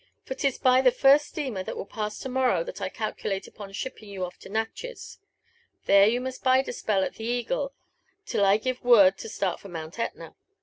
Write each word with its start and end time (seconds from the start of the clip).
For 0.23 0.33
'tis 0.33 0.57
by 0.57 0.81
the 0.81 0.89
first 0.89 1.27
steamer 1.27 1.61
that 1.61 1.77
will 1.77 1.85
pass 1.85 2.17
to 2.21 2.27
morrow 2.29 2.63
that 2.63 2.81
I 2.81 2.89
calculate 2.89 3.45
upon 3.45 3.71
shipping 3.71 4.09
you 4.09 4.25
o(T 4.25 4.35
to 4.39 4.49
Natchez. 4.49 5.19
There 5.85 6.07
you 6.07 6.19
must 6.19 6.43
bide 6.43 6.67
a 6.67 6.73
spell 6.73 7.03
at 7.03 7.17
the 7.17 7.25
Eagle, 7.25 7.71
till 8.25 8.43
I 8.43 8.57
give 8.57 8.81
the 8.81 8.87
word 8.87 9.19
to 9.19 9.29
start 9.29 9.59
for 9.59 9.69
Mount 9.69 9.99
Etna. 9.99 10.33